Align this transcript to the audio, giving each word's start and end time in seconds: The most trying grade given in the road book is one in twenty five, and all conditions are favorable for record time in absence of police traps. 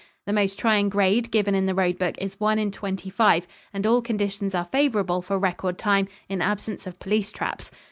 The 0.25 0.33
most 0.33 0.57
trying 0.57 0.89
grade 0.89 1.29
given 1.29 1.53
in 1.53 1.67
the 1.67 1.75
road 1.75 1.99
book 1.99 2.15
is 2.17 2.39
one 2.39 2.57
in 2.57 2.71
twenty 2.71 3.11
five, 3.11 3.45
and 3.71 3.85
all 3.85 4.01
conditions 4.01 4.55
are 4.55 4.65
favorable 4.65 5.21
for 5.21 5.37
record 5.37 5.77
time 5.77 6.07
in 6.27 6.41
absence 6.41 6.87
of 6.87 6.97
police 6.97 7.31
traps. 7.31 7.69